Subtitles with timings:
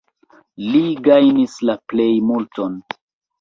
[0.75, 2.81] Li gajnis la plejmulton.